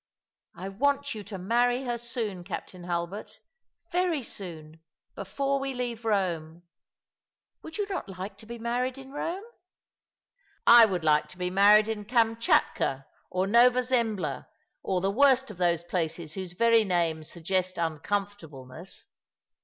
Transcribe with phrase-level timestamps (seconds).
[0.55, 2.43] I want you to marry her soon.
[2.43, 3.39] Captain Hulbert—
[3.91, 4.79] very soon,
[5.13, 6.63] before we leave Eome.
[7.61, 9.43] V/ould you not like to be married in Eome?"
[10.79, 14.47] "I would like to be married in Kamtchatka, or Nova Zembla—
[14.83, 19.05] or the worst of those places whose very names suggest uncomfortableness.